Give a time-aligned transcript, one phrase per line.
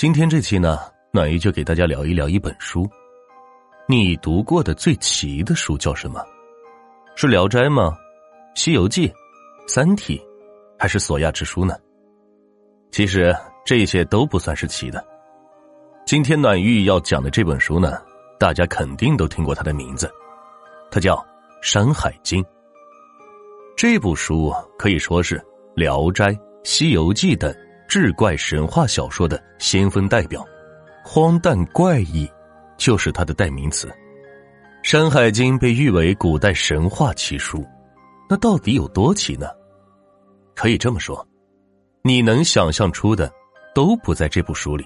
[0.00, 0.78] 今天这期呢，
[1.10, 2.88] 暖玉就给大家聊一聊一本书。
[3.88, 6.24] 你读过的最奇的书叫什么？
[7.16, 7.98] 是《聊斋》吗？
[8.60, 9.08] 《西游记》？
[9.66, 10.16] 《三体》？
[10.78, 11.74] 还是《索亚之书》呢？
[12.92, 13.34] 其实
[13.66, 15.04] 这些都不算是奇的。
[16.06, 18.00] 今天暖玉要讲的这本书呢，
[18.38, 20.08] 大家肯定都听过它的名字，
[20.92, 21.16] 它叫
[21.60, 22.40] 《山海经》。
[23.76, 25.38] 这部书可以说是
[25.74, 26.26] 《聊斋》
[26.62, 27.52] 《西游记》等
[27.88, 30.46] 志怪神话小说的先锋代表，
[31.02, 32.30] 荒诞怪异
[32.76, 33.88] 就是它的代名词。
[34.82, 37.66] 《山海经》被誉为古代神话奇书，
[38.28, 39.46] 那到底有多奇呢？
[40.54, 41.26] 可以这么说，
[42.02, 43.32] 你能想象出的，
[43.74, 44.84] 都不在这部书里。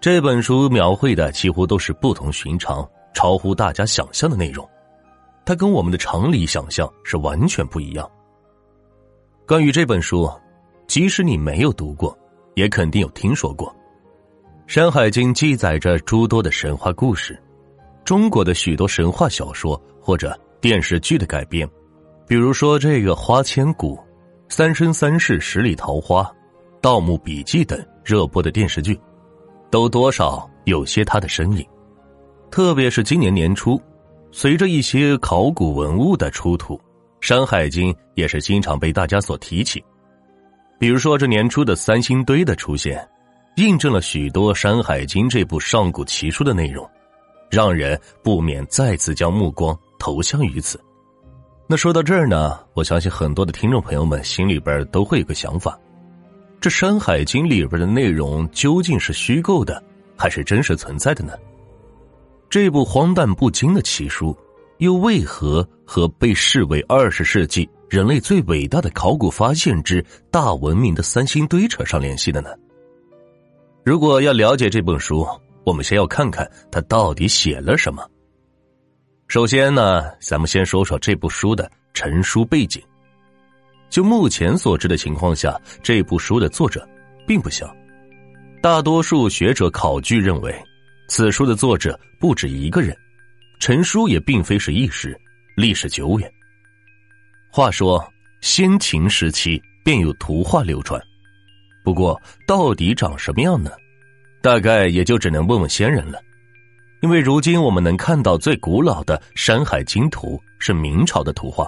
[0.00, 4.68] 这本书描绘的几乎都是不同寻常、超乎大家想象的内容，
[5.44, 8.10] 它跟我们的常理想象是完全不一样。
[9.46, 10.28] 关于这本书，
[10.86, 12.16] 即使你没有读过，
[12.54, 13.68] 也肯定有听说过。
[14.66, 17.40] 《山海经》记载着诸多的神话故事，
[18.04, 21.68] 中国的许多神话小说或者电视剧的改编，
[22.26, 23.96] 比如说这个《花千骨》。
[24.54, 26.22] 《三生三世十里桃花》
[26.80, 28.96] 《盗墓笔记》等热播的电视剧，
[29.72, 31.66] 都多少有些他的身影。
[32.48, 33.76] 特别是今年年初，
[34.30, 36.76] 随着一些考古文物的出土，
[37.20, 39.84] 《山海经》也是经常被大家所提起。
[40.78, 43.06] 比如说这年初的三星堆的出现，
[43.56, 46.88] 印证了许多《山海经》这部上古奇书的内容，
[47.50, 50.78] 让人不免再次将目光投向于此。
[51.66, 55.78] 那说到这儿呢，我相信很多的听众朋友们心里边都会有个想法：
[56.60, 59.82] 这《山海经》里边的内容究竟是虚构的，
[60.14, 61.32] 还是真实存在的呢？
[62.50, 64.36] 这部荒诞不经的奇书，
[64.78, 72.50] 又为何和被视为二十世纪人类最伟大的考古发现之大文明的三星堆扯上联系的呢？
[73.84, 75.24] 如果要了解这本书，
[75.64, 78.04] 我们先要看看它到底写了什么。
[79.28, 82.82] 首先呢，咱们先说说这部书的成书背景。
[83.88, 86.86] 就目前所知的情况下，这部书的作者
[87.24, 87.72] 并不小。
[88.60, 90.52] 大多数学者考据认为，
[91.08, 92.96] 此书的作者不止一个人，
[93.60, 95.16] 成书也并非是一时，
[95.56, 96.28] 历史久远。
[97.56, 98.06] 话说，
[98.42, 101.00] 先秦时期便有图画流传，
[101.82, 103.70] 不过到底长什么样呢？
[104.42, 106.20] 大概也就只能问问先人了。
[107.00, 111.66] 因为如今我们能看到最古老的《山海经》图是明朝的图画。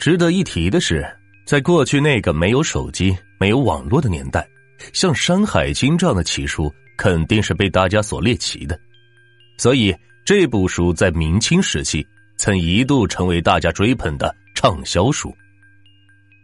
[0.00, 1.06] 值得一提的是，
[1.46, 4.44] 在过去那个没有手机、没有网络的年代，
[4.92, 8.76] 像《山海经》这样的奇书肯定是被大家所猎奇的。
[9.56, 12.04] 所以这部书在明清时期
[12.36, 14.34] 曾一度成为大家追捧的
[14.64, 15.30] 畅销书。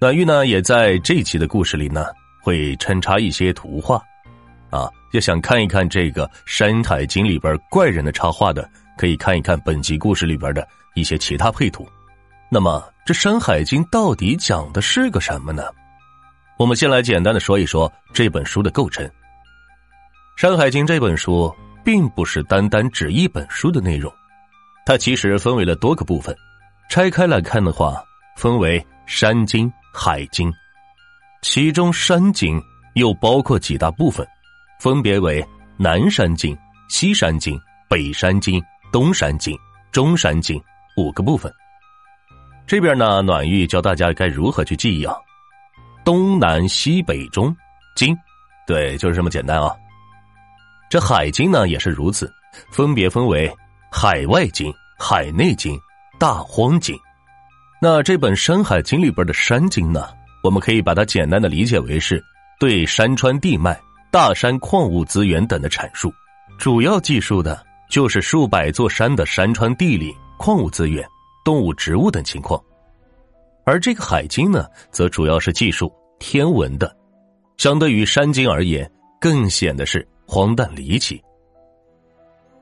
[0.00, 2.06] 暖玉呢，也在这期的故事里呢，
[2.42, 4.02] 会穿插一些图画。
[4.70, 11.88] 啊，要想看一看这个《山海经》里边怪人的插画的，可以看一看本集故事里边的一些其他配图。
[12.50, 15.62] 那么，这《山海经》到底讲的是个什么呢？
[16.58, 19.06] 我们先来简单的说一说这本书的构成。
[20.36, 21.54] 《山海经》这本书
[21.84, 24.12] 并不是单单指一本书的内容，
[24.84, 26.36] 它其实分为了多个部分。
[26.90, 28.02] 拆开来看的话，
[28.38, 30.48] 分为山经、海经，
[31.42, 32.62] 其中山经
[32.94, 34.24] 又包括几大部分。
[34.78, 35.44] 分别为
[35.76, 36.56] 南山经、
[36.88, 38.62] 西山经、北山经、
[38.92, 39.58] 东山经、
[39.90, 40.56] 中山经
[40.96, 41.52] 五个部分。
[42.64, 45.16] 这边呢，暖玉教大家该如何去记忆啊？
[46.04, 47.52] 东南西北中
[47.96, 48.16] 经，
[48.68, 49.74] 对，就是这么简单啊。
[50.88, 52.32] 这海经呢也是如此，
[52.70, 53.52] 分别分为
[53.90, 55.76] 海外经、海内经、
[56.20, 56.96] 大荒经。
[57.80, 60.08] 那这本《山海经》里边的山经呢，
[60.42, 62.22] 我们可以把它简单的理解为是
[62.58, 63.78] 对山川地脉。
[64.10, 66.10] 大山矿物资源等的阐述，
[66.58, 71.06] 主要记述的就是数百座山的山川地理、矿物资源、
[71.44, 72.58] 动物植物等情况，
[73.66, 76.96] 而这个海经呢，则主要是记述天文的，
[77.58, 78.90] 相对于山经而言，
[79.20, 81.22] 更显得是荒诞离奇。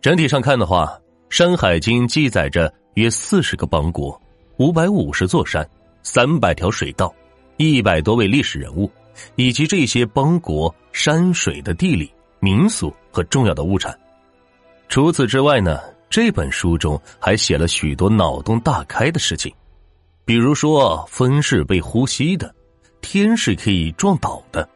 [0.00, 0.86] 整体上看的话，
[1.30, 4.20] 《山海经》记载着约四十个邦国、
[4.58, 5.68] 五百五十座山、
[6.02, 7.12] 三百条水道、
[7.56, 8.88] 一百多位历史人物。
[9.34, 12.08] 以及这些邦国山水的地理、
[12.38, 13.92] 民俗和重要的物产。
[14.88, 19.52] 除此之外呢，这本书中还写了许多脑洞大开的事情，
[20.24, 22.54] 比如说风是被呼吸的，
[23.00, 24.68] 天是可以撞倒的，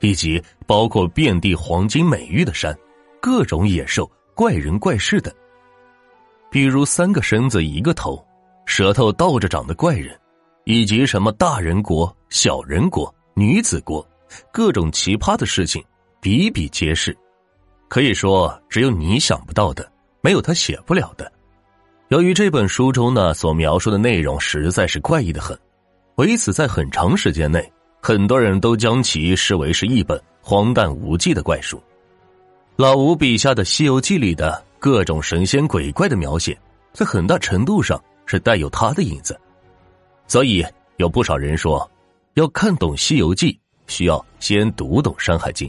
[0.00, 2.76] 以及包括遍地黄金美玉的山、
[3.20, 5.32] 各种野兽、怪人怪事等。
[6.50, 8.20] 比如三个身子一个头、
[8.66, 10.18] 舌头倒着长的怪人，
[10.64, 13.12] 以及什么大人国、小人国。
[13.36, 14.06] 女子国，
[14.52, 15.82] 各种奇葩的事情
[16.20, 17.16] 比比皆是，
[17.88, 19.90] 可以说只有你想不到的，
[20.20, 21.30] 没有他写不了的。
[22.10, 25.58] 由于这本书中呢所描述的内容实在是怪异的很，
[26.14, 31.82] 为此在很长时间内，很多人都将其视为是一本荒诞无稽的怪书。
[32.76, 36.56] 老吴笔下的《西游记》里的各种神仙鬼怪的描写，
[36.92, 39.38] 在很大程度上是带有他的影子，
[40.26, 40.64] 所以
[40.96, 41.90] 有不少人说，
[42.34, 43.52] 要看懂《西游记》，
[43.86, 45.68] 需要先读懂《山海经》。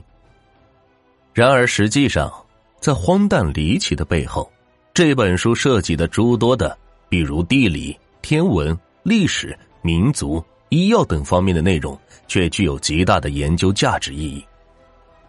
[1.34, 2.32] 然而，实际上，
[2.80, 4.50] 在荒诞离奇的背后，
[4.94, 6.78] 这本书涉及的诸多的，
[7.10, 14.46] 比如地理、天文、历史、民族、医药等方面的内容，却具有极大的研究价值意义。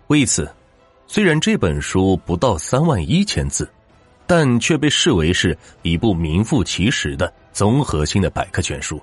[0.07, 0.49] 为此，
[1.09, 3.69] 虽然这本书不到三万一千字，
[4.27, 9.01] 但却被视为是一部名副其实的综合性的百科全书。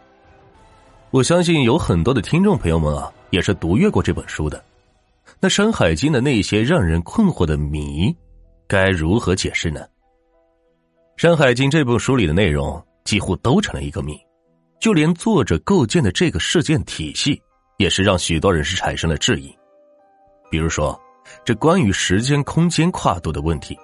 [1.11, 4.63] 我相信有很多的听众朋友们啊，也是读阅过这本书的。
[5.39, 8.13] 那《山海经》的那些让人困惑的谜，
[8.67, 9.81] 该如何解释呢？
[11.15, 14.19] 《山海经》这部书里的内容几乎都成了一个谜，
[14.79, 17.39] 就连作者构建的这个事件体系，
[17.77, 19.55] 也是让许多人是产生了质疑。
[20.49, 20.99] 比如说，
[21.45, 23.77] 这关于时间、空间跨度的问题。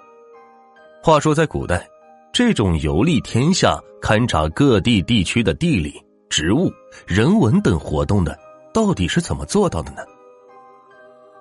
[1.01, 1.88] 话说，在古代，
[2.34, 5.94] 这种游历天下、勘察各地地区的地理、
[6.30, 6.69] 植物、
[7.07, 8.38] 人文等活动的，
[8.74, 10.00] 到底是怎么做到的呢？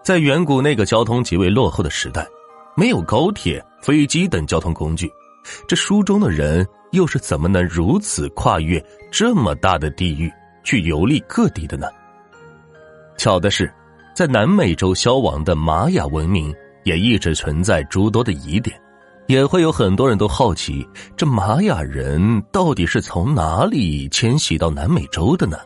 [0.04, 2.24] 在远古那个交通极为落后的时代，
[2.76, 5.10] 没有高铁、飞机等交通工具，
[5.66, 10.32] 这书中的人又是怎么能如此跨越这么大的地域
[10.62, 11.88] 去游历各地的呢？
[13.16, 13.70] 巧的是，
[14.14, 18.80] 在南美洲消亡的玛雅文明也一直存在诸多的疑点，
[19.28, 25.58] 也会有很多人都好奇，这玛雅人到底是从哪里迁徙到南美洲的呢？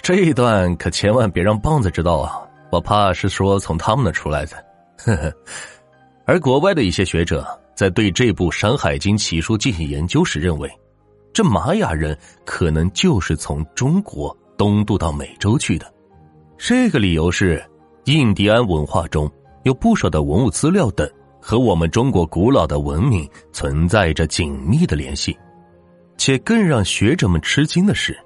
[0.00, 2.40] 这一段可千万别让棒子知道啊！
[2.70, 4.56] 我怕是说从他们那出来的，
[4.96, 5.30] 呵呵。
[6.24, 7.46] 而国外的一些学者
[7.76, 10.70] 在对这部《山海经》奇书进行研究时，认为，
[11.34, 15.92] 这玛雅人可能就是从中国东渡到美洲去的。
[16.56, 17.62] 这个理由是，
[18.04, 19.30] 印第安文化中
[19.64, 21.06] 有不少的文物资料等
[21.46, 25.36] 和我们中国古老的文明存在着紧密的联系，
[26.16, 28.12] 且更让学者们吃惊的是，《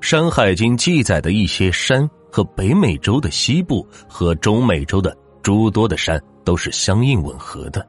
[0.00, 2.08] 山海经》记载的一些山。
[2.28, 7.88] 和北美洲的西部和中美洲的诸多的山都是相应吻合的。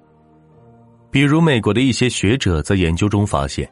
[1.11, 3.69] 比如，美国的一些学者在研究中发现，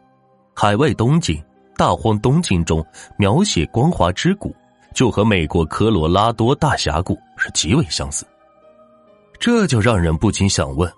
[0.53, 1.41] 海外东景、
[1.77, 2.85] 大荒东景中
[3.17, 4.53] 描写光华之谷，
[4.93, 8.25] 就和美国科罗拉多大峡谷是极为相似。
[9.39, 10.91] 这就让人不禁想问：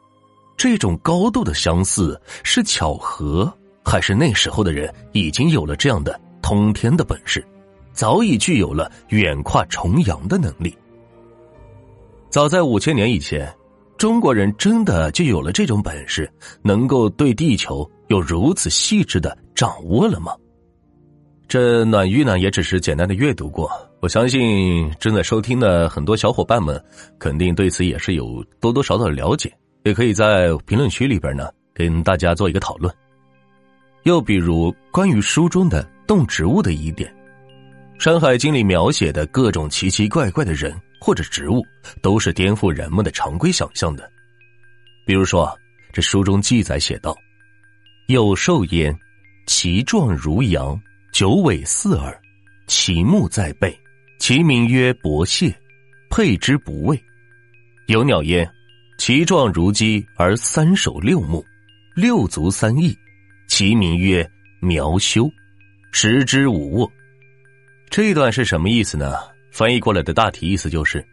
[0.55, 3.51] 这种高度的相似是巧合，
[3.83, 7.45] 还是那时候的人已经有了这样的通天的本事？
[7.93, 10.75] 早已具有了远跨重洋的能力。
[12.29, 13.51] 早在五千年以前，
[13.97, 16.31] 中国人真的就有了这种本事，
[16.61, 20.35] 能够对地球有如此细致的掌握了吗？
[21.47, 23.71] 这暖玉呢，也只是简单的阅读过。
[23.99, 26.81] 我相信正在收听的很多小伙伴们，
[27.17, 29.51] 肯定对此也是有多多少少的了解，
[29.83, 32.94] 也可以在评论区里边呢，跟大家做一个讨论。
[34.03, 37.11] 又比如关于书中的动植物的疑点。
[38.03, 41.65] 《山海经》里描写的各种奇奇怪怪的人或者植物，
[41.99, 44.07] 都是颠覆人们的常规想象的。
[45.04, 45.51] 比如说，
[45.92, 47.18] 这书中记载写道
[48.07, 48.95] ：“有兽焉，
[49.47, 50.80] 其状如羊，
[51.11, 52.16] 九尾四耳，
[52.68, 53.75] 其目在背，
[54.19, 55.54] 其名曰伯蟹，
[56.09, 56.97] 佩之不畏；
[57.86, 58.50] 有鸟焉，
[58.97, 61.45] 其状如鸡，而三首六目，
[61.95, 62.97] 六足三翼，
[63.47, 65.30] 其名曰苗修，
[65.92, 66.92] 食之无卧。”
[67.90, 69.16] 这一段是什么意思呢？
[69.52, 71.06] 翻译过来的大体意思就是：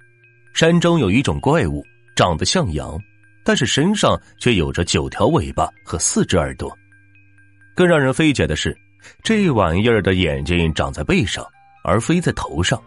[0.53, 1.85] 山中有一种怪物，
[2.17, 2.99] 长得像羊，
[3.45, 6.77] 但是身上却有着九条尾巴和四只耳朵。
[7.75, 8.77] 更让人费解的是，
[9.23, 11.47] 这玩意儿的眼睛长在背上，
[11.85, 12.83] 而非在头上，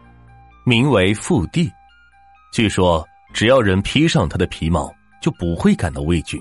[0.67, 1.71] 名为腹地。
[2.51, 6.37] 据说，只要人披上它的皮毛，就不会感到畏惧。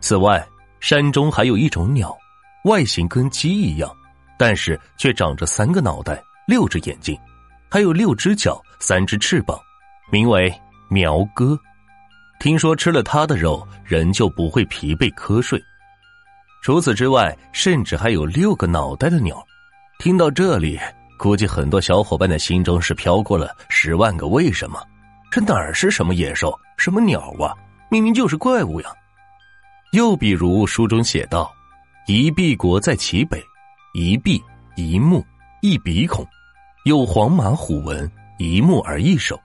[0.00, 0.42] 此外，
[0.80, 2.16] 山中还有一种鸟，
[2.64, 3.94] 外形跟鸡一样，
[4.38, 6.22] 但是却长着三个脑袋。
[6.46, 7.14] 六只眼睛，
[7.70, 9.60] 还有六只脚，三只翅膀，
[10.10, 10.50] 名为
[10.88, 11.54] 苗哥。
[12.38, 15.62] 听说吃了它的肉，人就不会疲惫瞌睡。
[16.62, 19.46] 除此之外，甚至还有六个脑袋的鸟。
[19.98, 20.80] 听到这里，
[21.20, 24.82] 估计很多小伙伴的心中是飘过了十万个为什么。
[25.30, 27.52] 这哪儿是什么野兽，什么鸟啊？
[27.90, 28.88] 明明就是怪物呀！
[29.92, 31.52] 又比如书中写道
[32.08, 33.38] ：“一臂国在其北，
[33.92, 34.42] 一臂
[34.76, 35.22] 一目
[35.60, 36.26] 一鼻孔。”
[36.86, 39.38] 有黄马虎纹，一目而一首。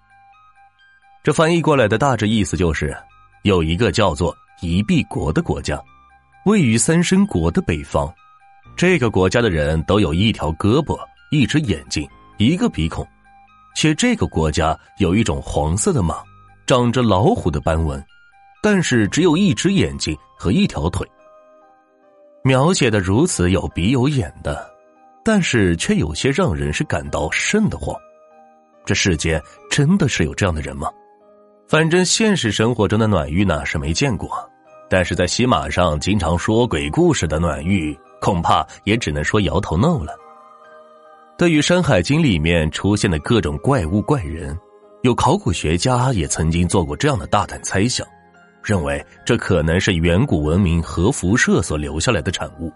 [1.25, 2.95] 这翻译过来的大致意思就是，
[3.43, 5.77] 有一个叫做夷毕国的国家，
[6.45, 8.09] 位于三申国的北方。
[8.77, 10.97] 这个国家的人都有一条胳膊、
[11.31, 13.05] 一只眼睛、一个鼻孔，
[13.75, 16.23] 且这个国家有一种黄色的马，
[16.65, 18.03] 长着老虎的斑纹，
[18.61, 21.07] 但是只有一只眼睛和一条腿。
[22.43, 24.71] 描写的如此有鼻有眼的，
[25.23, 27.95] 但是却有些让人是感到瘆得慌。
[28.85, 30.87] 这世间真的是有这样的人吗？
[31.67, 34.29] 反正现实生活中的暖玉呢是没见过，
[34.87, 40.15] 但是在喜马上经常说鬼故事的暖玉，恐怕也只能说摇头 no 了。
[41.37, 44.57] 对于《山海经》里面出现的各种怪物怪人，
[45.03, 48.07] 有考古学家也曾经做过这样的大胆猜想，
[48.63, 52.71] 认为这可能是远古文明核辐射所留下来的产物。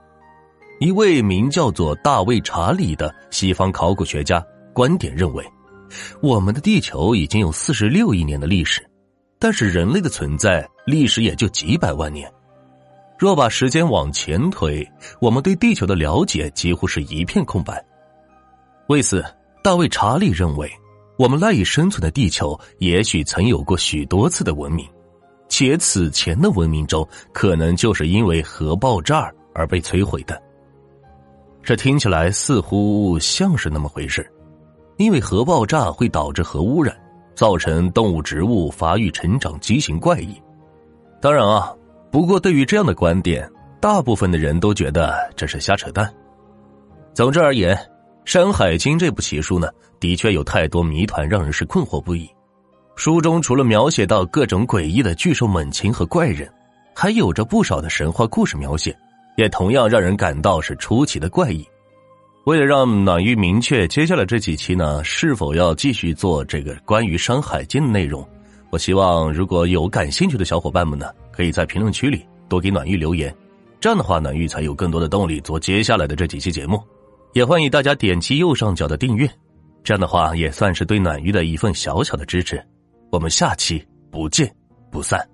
[0.81, 5.45] 一位名叫做大卫查理的西方考古学家观点认为。
[6.21, 8.85] 我们的地球已经有四十六亿年的历史，
[9.39, 12.29] 但是人类的存在历史也就几百万年。
[13.17, 14.85] 若把时间往前推，
[15.21, 17.83] 我们对地球的了解几乎是一片空白。
[18.89, 19.23] 为此，
[19.63, 20.67] 大卫查理认为，
[21.15, 24.83] 我们赖以生存的地球也许曾有过许多次的文明，
[25.47, 30.41] 且此前的文明中可能就是因为核爆炸而被摧毁的。
[31.61, 34.27] 这听起来似乎像是那么回事。
[34.97, 36.93] 因为核爆炸会导致核污染，
[37.33, 40.35] 造成动物、植物发育成长畸形怪异。
[41.21, 41.73] 当然啊，
[42.11, 46.11] 不过对于这样的观点，大部分的人都觉得这是瞎扯淡。
[47.13, 47.73] 总之而言，
[48.29, 49.67] 《山海经》这部奇书呢，
[49.99, 52.29] 的确有太多谜团，让人是困惑不已。
[52.95, 56.47] 书中除了描写到各种诡异的巨兽猛禽和怪人，
[56.93, 58.95] 还有着不少的神话故事描写，
[59.35, 61.67] 也同样让人感到是出奇的怪异。
[62.45, 68.23] 为了让暖玉明确接下来这几期呢是否要继续做这个关于《山海经》的内容，
[68.69, 73.35] 我希望如果有感兴趣的小伙伴们呢，可以在评论区里多给暖玉留言，
[73.79, 76.79] 这样的话暖玉才有更多的动力做接下来的这几期节目。
[77.33, 79.29] 也欢迎大家点击右上角的订阅，
[79.83, 82.59] 这样的话也算是对暖玉的一份小小的支持。
[83.11, 84.51] 我们下期不见
[84.89, 85.28] 不散。